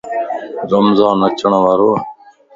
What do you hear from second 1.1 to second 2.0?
اچڻ وارو ا